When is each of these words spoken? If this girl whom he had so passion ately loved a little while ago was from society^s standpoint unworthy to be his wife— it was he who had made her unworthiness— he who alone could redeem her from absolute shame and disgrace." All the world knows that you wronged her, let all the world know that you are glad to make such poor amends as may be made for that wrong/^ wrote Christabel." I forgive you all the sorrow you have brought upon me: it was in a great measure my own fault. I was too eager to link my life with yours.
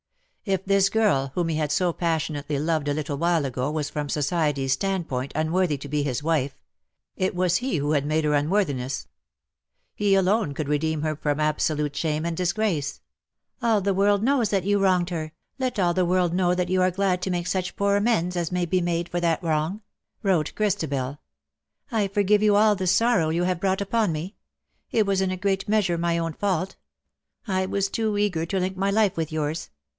If 0.45 0.65
this 0.65 0.89
girl 0.89 1.31
whom 1.35 1.49
he 1.49 1.57
had 1.57 1.71
so 1.71 1.93
passion 1.93 2.35
ately 2.35 2.59
loved 2.59 2.87
a 2.87 2.93
little 2.95 3.19
while 3.19 3.45
ago 3.45 3.69
was 3.69 3.91
from 3.91 4.07
society^s 4.07 4.71
standpoint 4.71 5.31
unworthy 5.35 5.77
to 5.77 5.87
be 5.87 6.01
his 6.01 6.23
wife— 6.23 6.57
it 7.15 7.35
was 7.35 7.57
he 7.57 7.77
who 7.77 7.91
had 7.91 8.07
made 8.07 8.23
her 8.23 8.33
unworthiness— 8.33 9.07
he 9.93 10.15
who 10.15 10.19
alone 10.21 10.55
could 10.55 10.67
redeem 10.67 11.03
her 11.03 11.15
from 11.15 11.39
absolute 11.39 11.95
shame 11.95 12.25
and 12.25 12.35
disgrace." 12.35 13.01
All 13.61 13.79
the 13.79 13.93
world 13.93 14.23
knows 14.23 14.49
that 14.49 14.63
you 14.63 14.79
wronged 14.79 15.11
her, 15.11 15.33
let 15.59 15.77
all 15.77 15.93
the 15.93 16.05
world 16.07 16.33
know 16.33 16.55
that 16.55 16.69
you 16.69 16.81
are 16.81 16.89
glad 16.89 17.21
to 17.21 17.29
make 17.31 17.45
such 17.45 17.75
poor 17.75 17.95
amends 17.95 18.35
as 18.35 18.51
may 18.51 18.65
be 18.65 18.81
made 18.81 19.07
for 19.07 19.19
that 19.19 19.41
wrong/^ 19.43 19.81
wrote 20.23 20.55
Christabel." 20.55 21.19
I 21.91 22.07
forgive 22.07 22.41
you 22.41 22.55
all 22.55 22.75
the 22.75 22.87
sorrow 22.87 23.29
you 23.29 23.43
have 23.43 23.59
brought 23.61 23.81
upon 23.81 24.11
me: 24.11 24.35
it 24.89 25.05
was 25.05 25.21
in 25.21 25.29
a 25.29 25.37
great 25.37 25.69
measure 25.69 25.99
my 25.99 26.17
own 26.17 26.33
fault. 26.33 26.75
I 27.47 27.67
was 27.67 27.87
too 27.87 28.17
eager 28.17 28.47
to 28.47 28.59
link 28.59 28.75
my 28.75 28.89
life 28.89 29.15
with 29.15 29.31
yours. 29.31 29.69